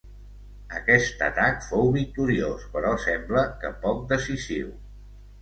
Aquest 0.77 1.19
atac 1.27 1.61
fou 1.65 1.91
victoriós 1.97 2.65
però 2.77 2.95
sembla 3.05 3.45
que 3.61 3.73
poc 3.87 4.03
decisiu. 4.15 4.75